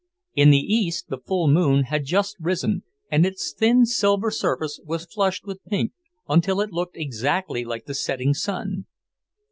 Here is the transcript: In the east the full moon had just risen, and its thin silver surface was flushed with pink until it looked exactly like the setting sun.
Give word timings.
In 0.33 0.49
the 0.49 0.57
east 0.57 1.09
the 1.09 1.19
full 1.19 1.47
moon 1.47 1.83
had 1.83 2.05
just 2.05 2.35
risen, 2.39 2.81
and 3.11 3.23
its 3.23 3.53
thin 3.53 3.85
silver 3.85 4.31
surface 4.31 4.79
was 4.83 5.05
flushed 5.05 5.45
with 5.45 5.63
pink 5.65 5.91
until 6.27 6.59
it 6.59 6.71
looked 6.73 6.97
exactly 6.97 7.63
like 7.63 7.85
the 7.85 7.93
setting 7.93 8.33
sun. 8.33 8.87